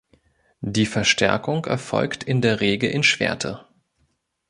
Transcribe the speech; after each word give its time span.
Die 0.65 0.87
Verstärkung 0.87 1.65
erfolgt 1.65 2.23
in 2.23 2.41
der 2.41 2.59
Regel 2.59 2.89
in 2.89 3.03
Schwerte. 3.03 3.67